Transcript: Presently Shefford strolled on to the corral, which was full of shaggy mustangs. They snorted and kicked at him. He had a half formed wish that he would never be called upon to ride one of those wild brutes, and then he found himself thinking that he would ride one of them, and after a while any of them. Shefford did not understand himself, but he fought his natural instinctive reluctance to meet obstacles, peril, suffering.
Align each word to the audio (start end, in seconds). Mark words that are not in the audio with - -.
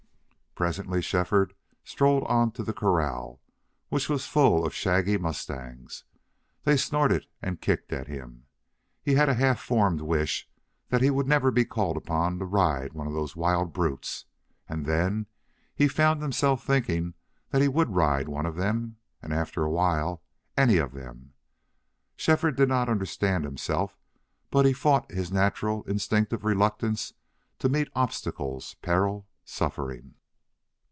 Presently 0.53 1.01
Shefford 1.01 1.53
strolled 1.85 2.23
on 2.25 2.51
to 2.51 2.61
the 2.63 2.73
corral, 2.73 3.39
which 3.87 4.09
was 4.09 4.27
full 4.27 4.65
of 4.65 4.73
shaggy 4.75 5.17
mustangs. 5.17 6.03
They 6.65 6.75
snorted 6.75 7.25
and 7.41 7.61
kicked 7.61 7.93
at 7.93 8.07
him. 8.07 8.47
He 9.01 9.13
had 9.15 9.29
a 9.29 9.33
half 9.35 9.61
formed 9.61 10.01
wish 10.01 10.49
that 10.89 11.01
he 11.01 11.09
would 11.09 11.25
never 11.25 11.51
be 11.51 11.63
called 11.63 11.95
upon 11.95 12.37
to 12.39 12.43
ride 12.45 12.91
one 12.91 13.07
of 13.07 13.13
those 13.13 13.33
wild 13.33 13.71
brutes, 13.71 14.25
and 14.67 14.85
then 14.85 15.25
he 15.73 15.87
found 15.87 16.21
himself 16.21 16.65
thinking 16.65 17.13
that 17.51 17.61
he 17.61 17.69
would 17.69 17.95
ride 17.95 18.27
one 18.27 18.45
of 18.45 18.57
them, 18.57 18.97
and 19.21 19.31
after 19.31 19.63
a 19.63 19.71
while 19.71 20.21
any 20.57 20.75
of 20.75 20.91
them. 20.91 21.31
Shefford 22.17 22.57
did 22.57 22.67
not 22.67 22.89
understand 22.89 23.45
himself, 23.45 23.97
but 24.51 24.65
he 24.65 24.73
fought 24.73 25.09
his 25.09 25.31
natural 25.31 25.83
instinctive 25.83 26.43
reluctance 26.43 27.13
to 27.59 27.69
meet 27.69 27.87
obstacles, 27.95 28.75
peril, 28.81 29.25
suffering. 29.45 30.15